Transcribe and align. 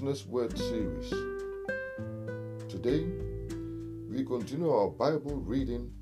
Prisoner's 0.00 0.26
Word 0.26 0.56
series. 0.56 1.10
Today, 2.70 3.04
we 4.08 4.24
continue 4.24 4.72
our 4.72 4.88
Bible 4.88 5.36
reading 5.36 5.92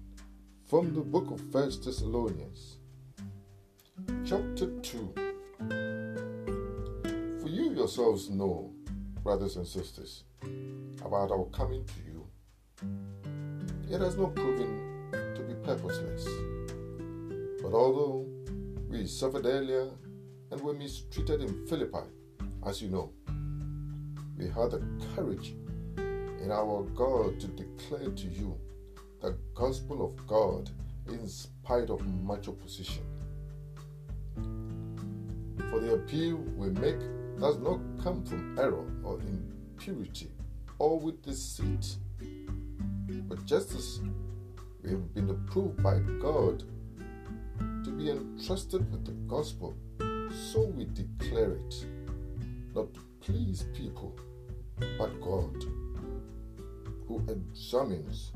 from 0.70 0.94
the 0.94 1.00
book 1.00 1.32
of 1.32 1.40
First 1.50 1.84
Thessalonians, 1.84 2.76
chapter 4.24 4.68
2. 4.82 5.14
For 7.40 7.48
you 7.48 7.72
yourselves 7.74 8.30
know, 8.30 8.72
brothers 9.24 9.56
and 9.56 9.66
sisters, 9.66 10.22
about 11.04 11.32
our 11.32 11.46
coming 11.46 11.84
to 11.84 11.94
you. 12.06 12.24
It 13.90 14.00
has 14.00 14.16
not 14.16 14.32
proven 14.36 15.10
to 15.10 15.42
be 15.42 15.54
purposeless. 15.64 16.24
But 17.60 17.72
although 17.72 18.28
we 18.88 19.08
suffered 19.08 19.46
earlier 19.46 19.90
and 20.52 20.60
were 20.60 20.74
mistreated 20.74 21.40
in 21.40 21.66
Philippi, 21.66 22.06
as 22.64 22.80
you 22.80 22.90
know, 22.90 23.12
we 24.38 24.46
had 24.46 24.70
the 24.70 24.82
courage 25.16 25.54
in 25.96 26.50
our 26.52 26.84
God 26.94 27.40
to 27.40 27.48
declare 27.48 28.10
to 28.10 28.26
you 28.28 28.56
the 29.20 29.36
gospel 29.54 30.04
of 30.04 30.26
God 30.28 30.70
in 31.08 31.26
spite 31.26 31.90
of 31.90 32.06
much 32.22 32.46
opposition. 32.46 33.02
For 35.70 35.80
the 35.80 35.94
appeal 35.94 36.36
we 36.56 36.70
make 36.70 37.00
does 37.40 37.58
not 37.58 37.80
come 38.02 38.24
from 38.24 38.56
error 38.58 38.86
or 39.02 39.20
impurity 39.20 40.30
or 40.78 41.00
with 41.00 41.20
deceit, 41.22 41.96
but 43.28 43.44
just 43.44 43.74
as 43.74 44.00
we 44.84 44.90
have 44.90 45.14
been 45.14 45.30
approved 45.30 45.82
by 45.82 45.98
God 46.22 46.62
to 47.84 47.90
be 47.90 48.10
entrusted 48.10 48.88
with 48.92 49.04
the 49.04 49.12
gospel, 49.26 49.76
so 50.30 50.62
we 50.76 50.84
declare 50.84 51.52
it, 51.52 51.86
not 52.74 52.94
to 52.94 53.00
please 53.20 53.64
people, 53.74 54.14
but 54.98 55.20
God, 55.20 55.64
who 57.06 57.22
examines 57.28 58.32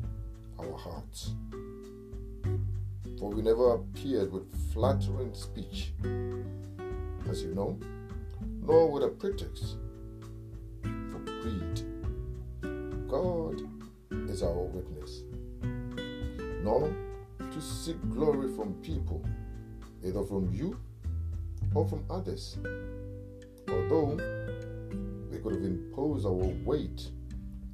our 0.58 0.76
hearts. 0.76 1.32
For 3.18 3.30
we 3.30 3.42
never 3.42 3.74
appeared 3.74 4.32
with 4.32 4.44
flattering 4.72 5.32
speech, 5.34 5.92
as 7.28 7.42
you 7.42 7.54
know, 7.54 7.78
nor 8.62 8.90
with 8.90 9.04
a 9.04 9.08
pretext 9.08 9.76
for 10.82 11.18
greed. 11.18 11.82
God 13.08 13.62
is 14.28 14.42
our 14.42 14.62
witness, 14.62 15.22
nor 16.62 16.92
to 17.38 17.60
seek 17.60 18.00
glory 18.10 18.52
from 18.56 18.74
people, 18.82 19.22
either 20.04 20.24
from 20.24 20.52
you 20.52 20.76
or 21.74 21.86
from 21.86 22.04
others. 22.10 22.56
Although 23.68 24.16
could 25.42 25.54
have 25.54 25.64
imposed 25.64 26.24
our 26.26 26.32
weight 26.64 27.10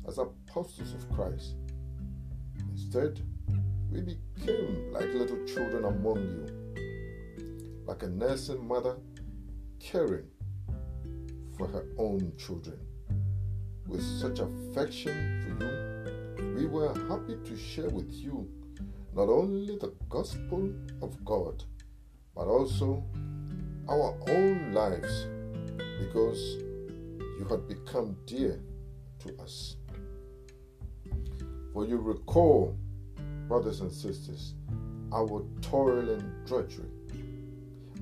as 0.07 0.19
apostles 0.19 0.95
of 0.95 1.09
Christ, 1.15 1.55
instead, 2.71 3.21
we 3.91 4.01
became 4.01 4.93
like 4.93 5.13
little 5.13 5.45
children 5.47 5.85
among 5.85 6.17
you, 6.17 7.85
like 7.87 8.03
a 8.03 8.09
nursing 8.09 8.67
mother 8.67 8.97
caring 9.81 10.27
for 11.57 11.67
her 11.67 11.85
own 11.99 12.33
children. 12.39 12.79
With 13.87 14.03
such 14.03 14.39
affection 14.39 15.43
for 15.43 15.65
you, 15.65 16.55
we 16.55 16.67
were 16.67 16.95
happy 17.09 17.37
to 17.45 17.57
share 17.57 17.91
with 17.91 18.11
you 18.13 18.49
not 19.15 19.29
only 19.29 19.77
the 19.77 19.93
gospel 20.09 20.73
of 21.03 21.25
God, 21.25 21.65
but 22.35 22.47
also 22.47 23.05
our 23.89 24.15
own 24.29 24.73
lives 24.73 25.27
because 25.99 26.59
had 27.49 27.67
become 27.69 28.17
dear 28.27 28.61
to 29.21 29.37
us. 29.43 29.77
For 31.73 31.87
you 31.87 31.99
recall, 31.99 32.77
brothers 33.47 33.81
and 33.81 33.91
sisters, 33.91 34.55
our 35.13 35.45
toil 35.63 36.11
and 36.11 36.47
drudgery 36.47 36.91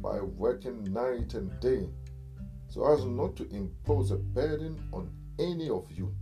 by 0.02 0.20
working 0.20 0.84
night 0.92 1.34
and 1.34 1.58
day 1.60 1.88
so 2.68 2.92
as 2.92 3.04
not 3.04 3.36
to 3.36 3.48
impose 3.54 4.10
a 4.10 4.16
burden 4.16 4.78
on 4.92 5.10
any 5.38 5.70
of 5.70 5.90
you. 5.90 6.14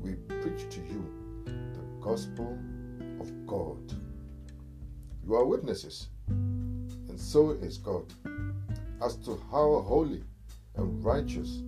We 0.00 0.14
preach 0.40 0.68
to 0.70 0.80
you 0.80 1.04
the 1.44 1.82
gospel 2.00 2.58
of 3.20 3.46
God. 3.46 3.92
You 5.26 5.34
are 5.34 5.44
witnesses, 5.44 6.08
and 6.28 7.18
so 7.18 7.50
is 7.50 7.78
God, 7.78 8.04
as 9.02 9.16
to 9.16 9.40
how 9.50 9.84
holy 9.86 10.22
and 10.76 11.04
righteous 11.04 11.62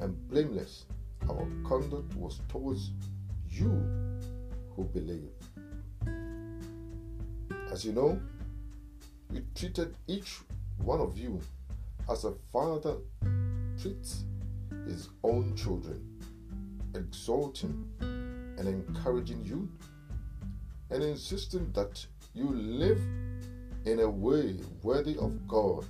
and 0.00 0.28
blameless 0.28 0.84
our 1.28 1.46
conduct 1.64 2.14
was 2.16 2.40
towards 2.48 2.92
you 3.48 3.70
who 4.74 4.84
believe. 4.84 5.30
As 7.70 7.84
you 7.84 7.92
know, 7.92 8.20
we 9.30 9.42
treated 9.54 9.94
each 10.06 10.40
one 10.78 11.00
of 11.00 11.16
you 11.16 11.40
as 12.10 12.24
a 12.24 12.32
father 12.52 12.96
treats 13.80 14.24
his 14.86 15.08
own 15.22 15.54
children, 15.54 16.00
exalting 16.94 17.86
and 18.00 18.66
encouraging 18.66 19.44
you, 19.44 19.68
and 20.90 21.02
insisting 21.02 21.70
that 21.72 22.04
you 22.34 22.50
live 22.50 23.00
in 23.84 24.00
a 24.00 24.08
way 24.08 24.56
worthy 24.82 25.16
of 25.18 25.46
God 25.46 25.84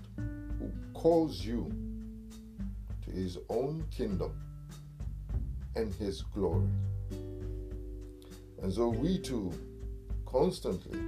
who 0.59 0.71
calls 0.93 1.45
you 1.45 1.73
his 3.13 3.39
own 3.49 3.85
kingdom 3.91 4.33
and 5.77 5.93
his 5.95 6.23
glory. 6.23 6.69
And 8.63 8.73
so 8.73 8.89
we 8.89 9.19
too 9.19 9.53
constantly 10.27 10.99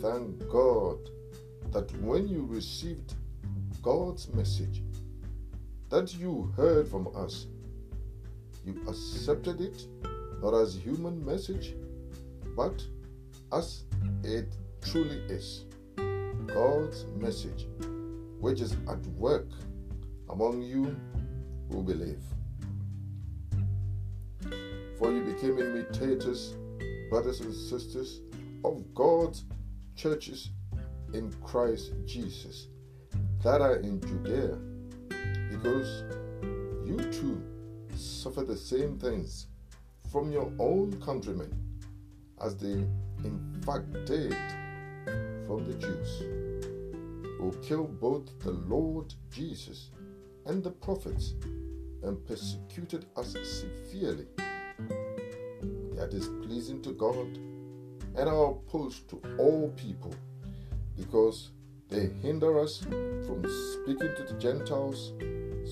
thank 0.00 0.38
God 0.50 0.98
that 1.70 1.90
when 2.00 2.28
you 2.28 2.44
received 2.44 3.14
God's 3.82 4.32
message 4.34 4.82
that 5.90 6.14
you 6.14 6.52
heard 6.56 6.88
from 6.88 7.08
us, 7.14 7.46
you 8.64 8.80
accepted 8.88 9.60
it 9.60 9.86
not 10.42 10.54
as 10.54 10.74
human 10.74 11.24
message, 11.24 11.74
but 12.56 12.84
as 13.52 13.84
it 14.24 14.52
truly 14.82 15.20
is 15.28 15.66
God's 16.46 17.06
message, 17.16 17.66
which 18.40 18.60
is 18.60 18.72
at 18.88 19.04
work 19.18 19.46
among 20.30 20.62
you 20.62 20.96
who 21.72 21.82
believe. 21.82 22.22
For 24.98 25.10
you 25.10 25.22
became 25.22 25.58
imitators, 25.58 26.54
brothers 27.08 27.40
and 27.40 27.54
sisters, 27.54 28.20
of 28.64 28.94
God's 28.94 29.44
churches 29.96 30.50
in 31.14 31.32
Christ 31.42 31.92
Jesus 32.06 32.68
that 33.42 33.60
are 33.60 33.76
in 33.76 34.00
Judea, 34.00 34.56
because 35.50 36.04
you 36.86 36.96
too 37.10 37.42
suffer 37.96 38.44
the 38.44 38.56
same 38.56 38.98
things 38.98 39.48
from 40.10 40.30
your 40.30 40.52
own 40.58 41.00
countrymen 41.00 41.52
as 42.40 42.56
they 42.56 42.84
in 43.24 43.62
fact 43.64 43.92
did 44.04 44.36
from 45.46 45.64
the 45.66 45.74
Jews, 45.74 46.20
who 47.38 47.52
killed 47.62 48.00
both 48.00 48.38
the 48.40 48.52
Lord 48.52 49.12
Jesus 49.30 49.90
and 50.46 50.62
the 50.62 50.70
prophets 50.70 51.34
and 52.02 52.24
persecuted 52.26 53.06
us 53.16 53.36
severely. 53.42 54.26
That 55.96 56.10
is 56.12 56.28
pleasing 56.44 56.82
to 56.82 56.92
God 56.92 57.38
and 58.16 58.28
are 58.28 58.50
opposed 58.50 59.08
to 59.10 59.20
all 59.38 59.72
people 59.76 60.14
because 60.96 61.50
they 61.88 62.08
hinder 62.22 62.60
us 62.60 62.78
from 62.78 63.44
speaking 63.74 64.14
to 64.16 64.24
the 64.28 64.36
Gentiles 64.38 65.12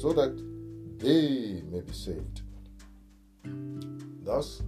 so 0.00 0.12
that 0.12 0.36
they 0.98 1.62
may 1.70 1.80
be 1.80 1.92
saved. 1.92 2.42
Thus, 4.22 4.62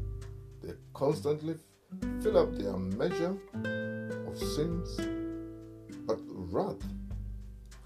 they 0.63 0.73
constantly 0.95 1.57
fill 2.23 2.39
up 2.39 2.55
their 2.57 2.77
measure 2.77 3.37
of 4.27 4.39
sins, 4.39 4.97
but 6.07 6.19
wrath 6.27 6.83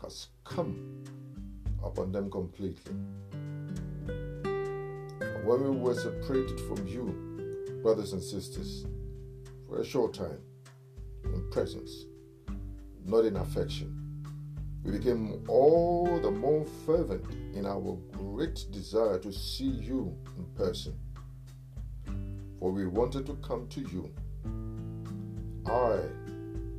has 0.01 0.29
come 0.45 1.05
upon 1.83 2.13
them 2.13 2.31
completely. 2.31 2.95
When 5.45 5.63
we 5.63 5.71
were 5.71 5.95
separated 5.95 6.59
from 6.61 6.87
you, 6.87 7.79
brothers 7.83 8.13
and 8.13 8.23
sisters, 8.23 8.87
for 9.69 9.81
a 9.81 9.85
short 9.85 10.15
time, 10.15 10.41
in 11.25 11.51
presence, 11.51 12.07
not 13.05 13.25
in 13.25 13.37
affection, 13.37 14.07
we 14.83 14.93
became 14.93 15.45
all 15.49 16.21
the 16.23 16.31
more 16.31 16.65
fervent 16.85 17.25
in 17.55 17.67
our 17.67 17.99
great 18.13 18.67
desire 18.71 19.19
to 19.19 19.33
see 19.33 19.65
you 19.65 20.17
in 20.37 20.45
person. 20.55 20.97
For 22.61 22.71
we 22.71 22.87
wanted 22.87 23.27
to 23.27 23.35
come 23.37 23.67
to 23.69 23.81
you. 23.81 24.11
I, 25.67 26.01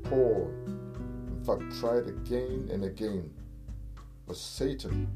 Paul, 0.09 0.49
in 0.65 1.43
fact, 1.45 1.63
tried 1.79 2.07
again 2.07 2.69
and 2.71 2.85
again, 2.85 3.29
but 4.27 4.35
Satan 4.35 5.07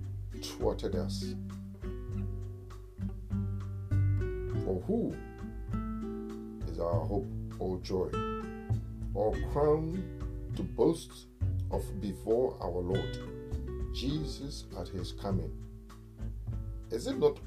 thwarted 0.42 0.96
us. 0.96 1.36
For 4.64 4.82
who 4.88 5.14
is 6.72 6.80
our 6.80 7.06
hope 7.06 7.28
or 7.60 7.78
joy, 7.80 8.10
or 9.14 9.36
crown 9.52 10.02
to 10.56 10.64
boast 10.64 11.28
of 11.72 11.84
before 12.00 12.58
our 12.62 12.80
Lord 12.80 13.20
Jesus 13.94 14.66
at 14.80 14.88
his 14.88 15.12
coming? 15.12 15.52
Is 16.90 17.08
it 17.08 17.20
not, 17.20 17.38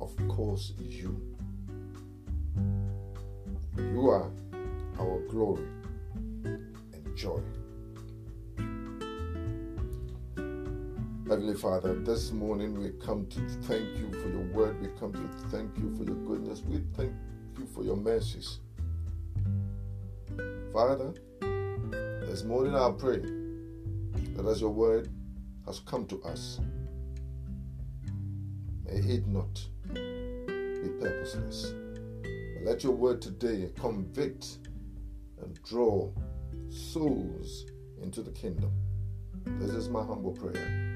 of 0.00 0.14
course, 0.28 0.74
you? 0.78 1.18
You 3.76 4.10
are 4.10 4.30
our 4.98 5.20
glory 5.28 5.66
and 6.44 7.16
joy. 7.16 7.40
Heavenly 11.28 11.54
Father, 11.54 11.92
this 11.92 12.30
morning 12.30 12.78
we 12.78 12.90
come 13.04 13.26
to 13.26 13.40
thank 13.66 13.98
you 13.98 14.12
for 14.12 14.28
your 14.28 14.44
word. 14.52 14.80
We 14.80 14.86
come 14.96 15.12
to 15.12 15.48
thank 15.48 15.76
you 15.76 15.92
for 15.96 16.04
your 16.04 16.14
goodness. 16.14 16.62
We 16.64 16.84
thank 16.96 17.12
you 17.58 17.66
for 17.74 17.82
your 17.82 17.96
mercies. 17.96 18.60
Father, 20.72 21.12
this 21.40 22.44
morning 22.44 22.76
I 22.76 22.92
pray 22.96 23.18
that 24.36 24.46
as 24.46 24.60
your 24.60 24.70
word 24.70 25.08
has 25.66 25.80
come 25.80 26.06
to 26.06 26.22
us, 26.22 26.60
may 28.84 28.92
it 28.92 29.26
not 29.26 29.66
be 29.92 30.90
purposeless. 31.00 31.74
But 32.22 32.62
let 32.62 32.84
your 32.84 32.92
word 32.92 33.20
today 33.20 33.68
convict 33.74 34.58
and 35.42 35.60
draw 35.64 36.08
souls 36.68 37.66
into 38.00 38.22
the 38.22 38.30
kingdom. 38.30 38.70
This 39.44 39.72
is 39.72 39.88
my 39.88 40.04
humble 40.04 40.30
prayer. 40.30 40.95